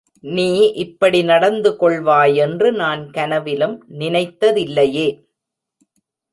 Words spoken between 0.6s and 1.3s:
இப்படி